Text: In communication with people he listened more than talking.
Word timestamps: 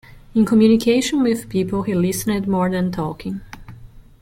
In 0.33 0.47
communication 0.47 1.21
with 1.21 1.47
people 1.47 1.83
he 1.83 1.93
listened 1.93 2.47
more 2.47 2.71
than 2.71 2.91
talking. 2.91 3.41